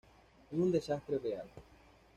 [0.51, 1.47] Es un desastre real.